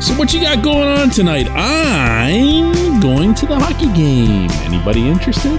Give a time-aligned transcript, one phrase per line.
[0.00, 1.46] So what you got going on tonight?
[1.50, 4.50] I'm going to the hockey game.
[4.62, 5.58] Anybody interested?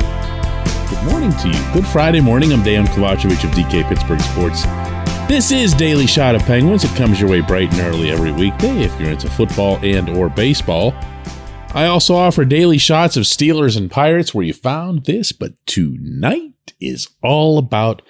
[0.90, 1.74] Good morning to you.
[1.74, 2.52] Good Friday morning.
[2.52, 4.64] I'm Dan Kovacevic of DK Pittsburgh Sports.
[5.28, 6.84] This is Daily Shot of Penguins.
[6.84, 10.28] It comes your way bright and early every weekday if you're into football and or
[10.28, 10.96] baseball.
[11.76, 16.74] I also offer daily shots of Steelers and Pirates where you found this, but tonight
[16.80, 18.02] is all about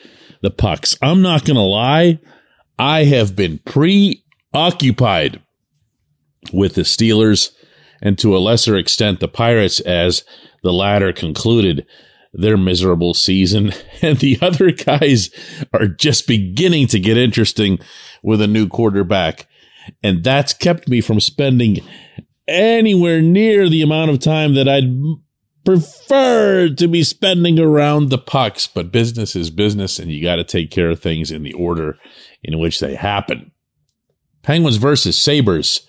[0.42, 0.98] the pucks.
[1.02, 2.20] I'm not going to lie.
[2.80, 5.42] I have been preoccupied
[6.52, 7.52] with the Steelers
[8.02, 10.24] and to a lesser extent the Pirates as
[10.64, 11.86] the latter concluded
[12.34, 13.74] their miserable season.
[14.04, 15.30] And the other guys
[15.72, 17.78] are just beginning to get interesting
[18.24, 19.48] with a new quarterback.
[20.02, 21.82] And that's kept me from spending
[22.48, 24.92] anywhere near the amount of time that I'd
[25.64, 28.66] prefer to be spending around the pucks.
[28.66, 32.00] But business is business, and you got to take care of things in the order
[32.42, 33.52] in which they happen.
[34.42, 35.88] Penguins versus Sabres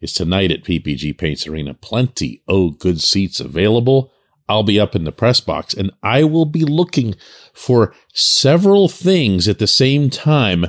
[0.00, 1.74] is tonight at PPG Paints Arena.
[1.74, 4.12] Plenty oh good seats available.
[4.48, 7.14] I'll be up in the press box and I will be looking
[7.52, 10.66] for several things at the same time,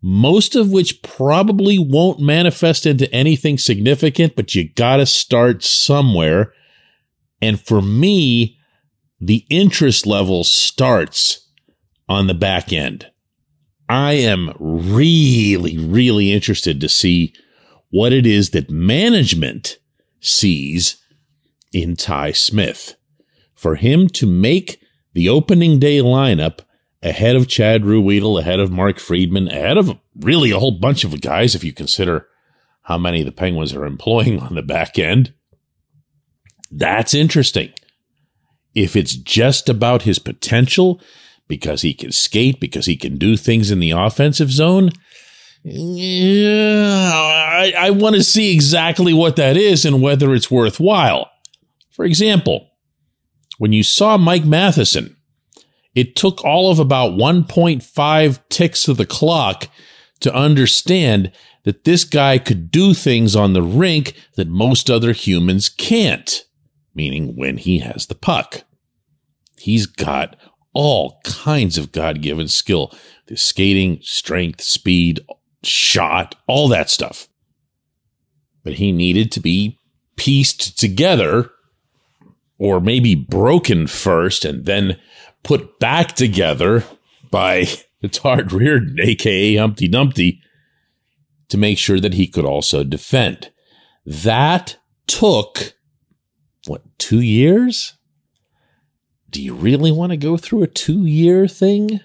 [0.00, 6.52] most of which probably won't manifest into anything significant, but you gotta start somewhere.
[7.42, 8.58] And for me,
[9.20, 11.48] the interest level starts
[12.08, 13.10] on the back end.
[13.88, 17.34] I am really, really interested to see
[17.94, 19.78] what it is that management
[20.18, 20.96] sees
[21.72, 22.96] in Ty Smith.
[23.54, 24.80] For him to make
[25.12, 26.62] the opening day lineup
[27.04, 31.20] ahead of Chad Ruhwedel, ahead of Mark Friedman, ahead of really a whole bunch of
[31.20, 32.26] guys, if you consider
[32.82, 35.32] how many the Penguins are employing on the back end,
[36.72, 37.72] that's interesting.
[38.74, 41.00] If it's just about his potential,
[41.46, 44.90] because he can skate, because he can do things in the offensive zone,
[45.66, 51.30] yeah, I, I want to see exactly what that is and whether it's worthwhile.
[51.90, 52.70] For example,
[53.56, 55.16] when you saw Mike Matheson,
[55.94, 59.68] it took all of about 1.5 ticks of the clock
[60.20, 65.70] to understand that this guy could do things on the rink that most other humans
[65.70, 66.44] can't,
[66.94, 68.64] meaning when he has the puck.
[69.58, 70.36] He's got
[70.74, 72.92] all kinds of God given skill
[73.26, 75.20] the skating, strength, speed,
[75.66, 77.28] shot, all that stuff.
[78.62, 79.78] But he needed to be
[80.16, 81.50] pieced together
[82.58, 84.98] or maybe broken first and then
[85.42, 86.84] put back together
[87.30, 87.64] by
[88.10, 90.40] Todd Reirden, aka Humpty Dumpty,
[91.48, 93.50] to make sure that he could also defend.
[94.06, 94.76] That
[95.06, 95.74] took,
[96.66, 97.94] what, two years?
[99.30, 102.00] Do you really want to go through a two year thing?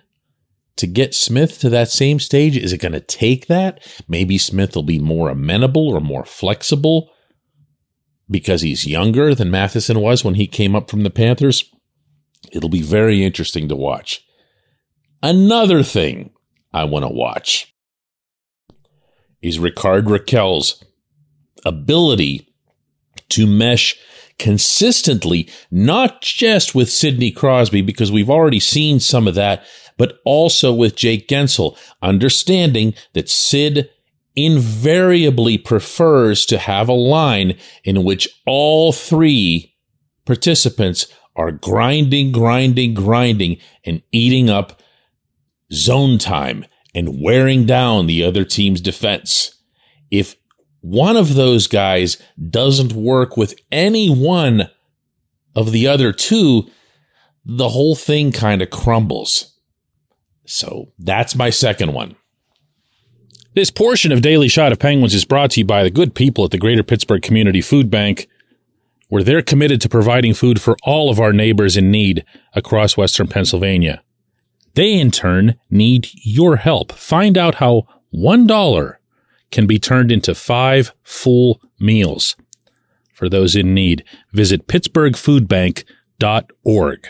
[0.79, 2.55] To get Smith to that same stage?
[2.55, 3.85] Is it going to take that?
[4.07, 7.11] Maybe Smith will be more amenable or more flexible
[8.31, 11.69] because he's younger than Matheson was when he came up from the Panthers.
[12.53, 14.25] It'll be very interesting to watch.
[15.21, 16.31] Another thing
[16.73, 17.75] I want to watch
[19.41, 20.81] is Rickard Rakell's
[21.65, 22.53] ability
[23.31, 23.97] to mesh
[24.37, 29.65] consistently, not just with Sidney Crosby, because we've already seen some of that
[29.99, 33.89] but also with Jake Guentzel, understanding that Sid
[34.33, 39.75] invariably prefers to have a line in which all three
[40.25, 44.81] participants are grinding, grinding, grinding, and eating up
[45.73, 46.65] zone time
[46.95, 49.57] and wearing down the other team's defense.
[50.09, 50.37] If
[50.79, 52.17] one of those guys
[52.49, 54.69] doesn't work with any one
[55.55, 56.69] of the other two,
[57.43, 59.58] the whole thing kind of crumbles.
[60.49, 62.15] So that's my second one.
[63.53, 66.43] This portion of Daily Shot of Penguins is brought to you by the good people
[66.43, 68.27] at the Greater Pittsburgh Community Food Bank,
[69.09, 73.27] where they're committed to providing food for all of our neighbors in need across Western
[73.27, 74.01] Pennsylvania.
[74.73, 76.93] They, in turn, need your help.
[76.93, 78.95] Find out how $1
[79.51, 82.35] can be turned into five full meals.
[83.13, 84.03] For those in need,
[84.33, 87.07] visit pittsburghfoodbank.org.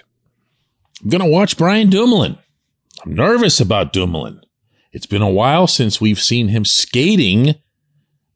[1.01, 2.37] I'm going to watch Brian Dumoulin.
[3.03, 4.41] I'm nervous about Dumoulin.
[4.91, 7.55] It's been a while since we've seen him skating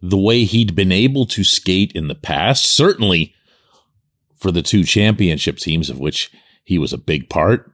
[0.02, 3.34] the way he'd been able to skate in the past, certainly
[4.36, 6.32] for the two championship teams of which
[6.64, 7.72] he was a big part.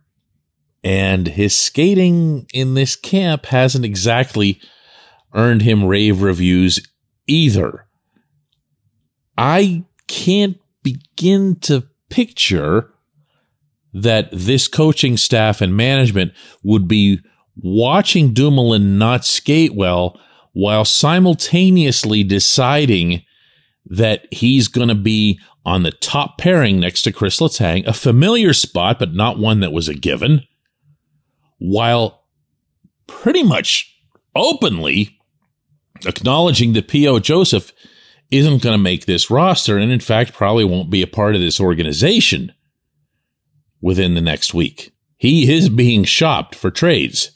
[0.83, 4.61] And his skating in this camp hasn't exactly
[5.33, 6.79] earned him rave reviews
[7.27, 7.85] either.
[9.37, 12.93] I can't begin to picture
[13.93, 16.33] that this coaching staff and management
[16.63, 17.19] would be
[17.55, 20.19] watching Dumoulin not skate well
[20.53, 23.23] while simultaneously deciding
[23.85, 28.53] that he's going to be on the top pairing next to Chris Letang, a familiar
[28.53, 30.43] spot, but not one that was a given,
[31.57, 32.23] while
[33.07, 33.95] pretty much
[34.35, 35.19] openly
[36.05, 37.19] acknowledging that P.O.
[37.19, 37.73] Joseph
[38.31, 41.41] isn't going to make this roster and, in fact, probably won't be a part of
[41.41, 42.53] this organization
[43.81, 44.91] within the next week.
[45.17, 47.31] He is being shopped for trades.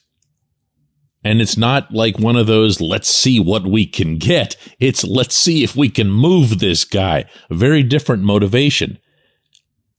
[1.23, 4.57] And it's not like one of those, let's see what we can get.
[4.79, 7.25] It's let's see if we can move this guy.
[7.49, 8.99] A very different motivation.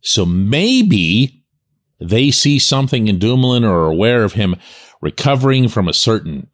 [0.02, 1.44] So maybe
[1.98, 4.56] they see something in Dumoulin or are aware of him
[5.00, 6.48] recovering from a certain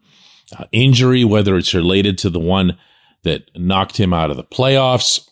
[0.56, 2.78] uh, injury, whether it's related to the one
[3.24, 5.28] that knocked him out of the playoffs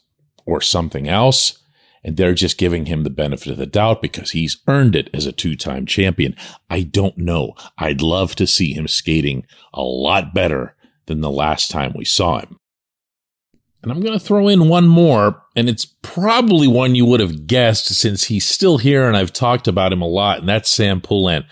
[0.47, 1.59] or something else.
[2.09, 5.27] And they're just giving him the benefit of the doubt because he's earned it as
[5.27, 6.35] a two time champion.
[6.71, 7.53] I don't know.
[7.77, 9.45] I'd love to see him skating
[9.75, 10.75] a lot better
[11.05, 12.57] than the last time we saw him.
[13.83, 17.47] And I'm going to throw in one more, and it's probably one you would have
[17.47, 21.03] guessed since he's still here and I've talked about him a lot, and that's Sam
[21.03, 21.45] Poulin.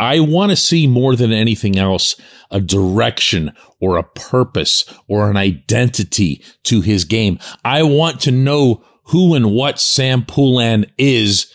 [0.00, 2.16] I want to see more than anything else
[2.50, 7.38] a direction or a purpose or an identity to his game.
[7.64, 11.52] I want to know who and what Sam Poulin is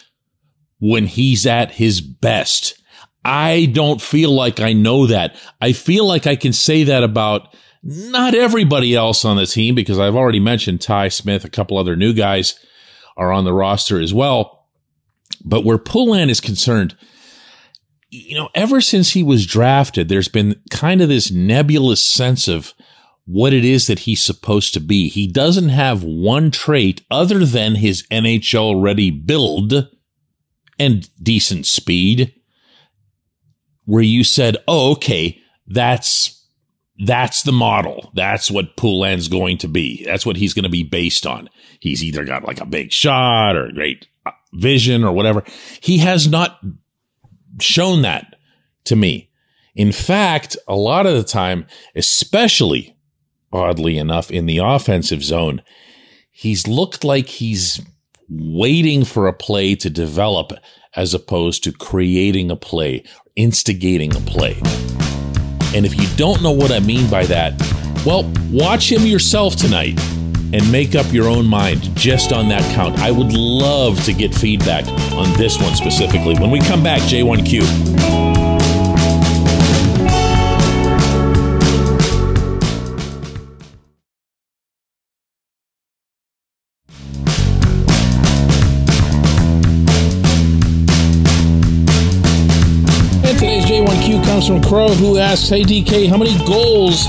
[0.79, 2.81] when he's at his best.
[3.23, 5.35] I don't feel like I know that.
[5.59, 9.99] I feel like I can say that about not everybody else on the team because
[9.99, 12.59] I've already mentioned Ty Smith, a couple other new guys
[13.17, 14.67] are on the roster as well.
[15.43, 16.95] But where Poulin is concerned,
[18.09, 22.73] you know, ever since he was drafted, there's been kind of this nebulous sense of
[23.31, 25.07] what it is that he's supposed to be.
[25.07, 29.87] He doesn't have one trait other than his NHL ready build
[30.77, 32.33] and decent speed
[33.85, 36.45] where you said, "Oh, okay, that's
[37.05, 38.11] that's the model.
[38.13, 40.03] That's what Poulin's going to be.
[40.05, 41.49] That's what he's going to be based on.
[41.79, 45.43] He's either got like a big shot or great uh, vision or whatever.
[45.79, 46.59] He has not
[47.59, 48.35] shown that
[48.85, 49.31] to me.
[49.73, 52.97] In fact, a lot of the time, especially
[53.51, 55.61] oddly enough in the offensive zone,
[56.31, 57.81] he's looked like he's
[58.29, 60.53] waiting for a play to develop
[60.95, 63.03] as opposed to creating a play,
[63.35, 64.59] instigating a play.
[65.73, 67.53] And if you don't know what I mean by that,
[68.05, 69.99] well, watch him yourself tonight
[70.53, 72.99] and make up your own mind just on that count.
[72.99, 76.35] I would love to get feedback on this one specifically.
[76.35, 78.40] When we come back, J1Q.
[94.51, 97.07] From Crow, who asks, Hey DK, how many goals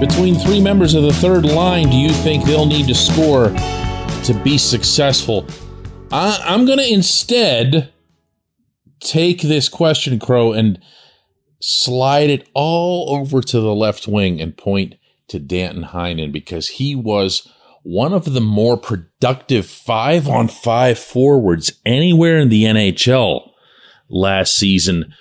[0.00, 3.48] between three members of the third line do you think they'll need to score
[4.24, 5.46] to be successful?
[6.10, 7.92] I, am going to instead
[9.00, 10.80] take this question, Crow, and
[11.60, 14.94] slide it all over to the left wing and point
[15.28, 17.46] to Danton Heinen because he was
[17.82, 23.50] one of the more productive five on five forwards anywhere in the NHL
[24.08, 25.14] last season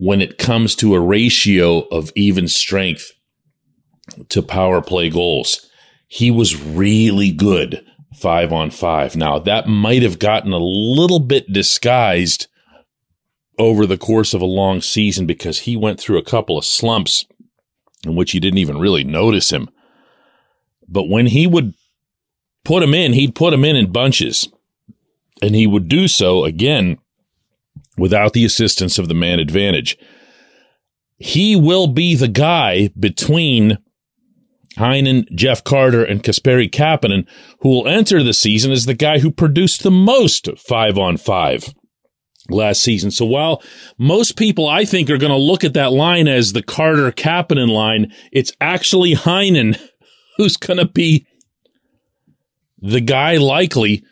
[0.00, 3.12] when it comes to a ratio of even strength
[4.30, 5.68] to power play goals.
[6.08, 7.84] He was really good
[8.16, 9.14] five on five.
[9.14, 12.46] Now, that might have gotten a little bit disguised
[13.58, 17.26] over the course of a long season because he went through a couple of slumps
[18.02, 19.68] in which you didn't even really notice him.
[20.88, 21.74] But when he would
[22.64, 24.48] put him in, he'd put him in in bunches.
[25.42, 26.96] And he would do so again
[27.96, 29.98] without the assistance of the man advantage.
[31.16, 33.78] He will be the guy between
[34.76, 37.26] Heinen, Jeff Carter, and Kasperi Kapanen,
[37.60, 41.74] who will enter the season as the guy who produced the most five on five
[42.48, 43.10] last season.
[43.10, 43.62] So while
[43.98, 47.68] most people, I think, are going to look at that line as the Carter Kapanen
[47.68, 49.80] line, it's actually Heinen
[50.36, 51.26] who's going to be
[52.78, 54.04] the guy likely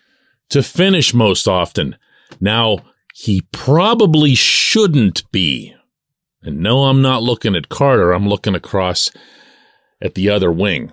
[0.51, 1.97] to finish most often.
[2.41, 2.79] Now,
[3.21, 5.75] he probably shouldn't be.
[6.41, 8.13] And no, I'm not looking at Carter.
[8.13, 9.11] I'm looking across
[10.01, 10.93] at the other wing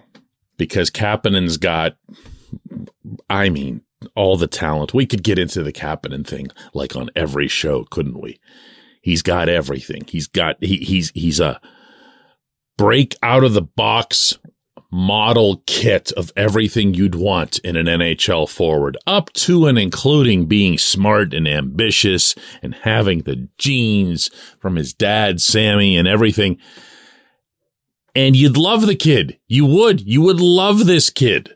[0.58, 1.98] because Kapanen's got,
[3.30, 3.84] I mean,
[4.16, 4.92] all the talent.
[4.92, 8.40] We could get into the Kapanen thing like on every show, couldn't we?
[9.04, 10.02] He's got everything.
[10.08, 11.62] He's got he, he's he's a
[12.76, 14.40] break out of the box
[14.92, 20.78] model kit of everything you'd want in an NHL forward, up to and including being
[20.78, 26.58] smart and ambitious and having the genes from his dad, Sami, and everything
[28.18, 29.38] and you'd love the kid.
[29.48, 30.00] You would.
[30.02, 31.50] You would love this kid.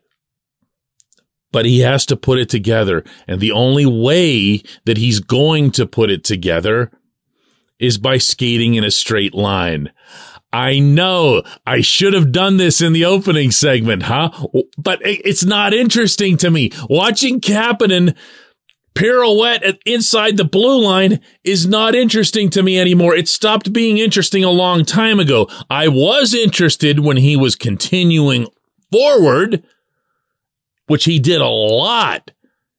[1.51, 3.03] but he has to put it together.
[3.27, 6.91] And the only way that he's going to put it together
[7.79, 9.91] is by skating in a straight line.
[10.51, 14.31] I know I should have done this in the opening segment, huh?
[14.77, 16.71] But it's not interesting to me.
[16.89, 18.15] Watching Kapanen
[18.95, 23.15] pirouette inside the blue line is not interesting to me anymore.
[23.15, 25.47] It stopped being interesting a long time ago.
[25.69, 28.47] I was interested when he was continuing
[28.91, 29.63] forward,
[30.87, 32.31] which he did a lot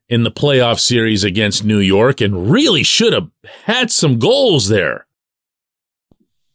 [0.08, 3.30] in the playoff series against New York and really should have
[3.64, 5.06] had some goals there.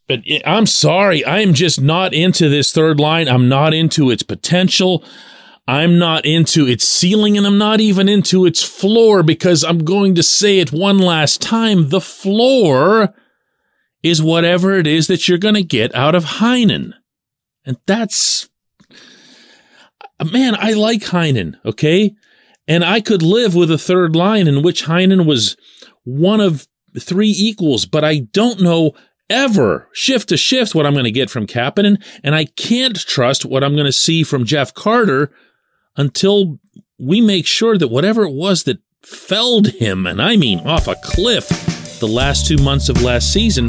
[0.08, 3.28] But I'm sorry, I'm just not into this third line.
[3.28, 5.04] I'm not into its potential.
[5.68, 10.14] I'm not into its ceiling and I'm not even into its floor because I'm going
[10.16, 11.90] to say it one last time.
[11.90, 13.16] The floor
[14.04, 16.94] is whatever it is that you're going to get out of Heinen.
[17.66, 18.48] And that's,
[20.32, 22.14] man, I like Heinen, okay?
[22.68, 25.58] And I could live with a third line in which Heinen was
[26.04, 26.68] one of
[27.00, 28.94] three equals, but I don't know
[29.30, 33.46] ever shift to shift what I'm going to get from Kapanen, and I can't trust
[33.46, 35.32] what I'm going to see from Jeff Carter
[35.98, 36.60] until
[37.00, 40.96] we make sure that whatever it was that felled him, and I mean off a
[41.04, 41.48] cliff,
[42.00, 43.68] the last two months of last season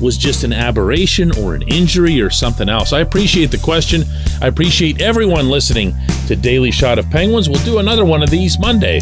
[0.00, 2.92] was just an aberration or an injury or something else.
[2.92, 4.04] I appreciate the question.
[4.40, 5.94] I appreciate everyone listening
[6.28, 7.48] to Daily Shot of Penguins.
[7.48, 9.00] We'll do another one of these Monday.